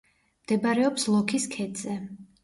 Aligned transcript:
მდებარეობს 0.45 1.05
ლოქის 1.15 1.45
ქედზე. 1.57 1.99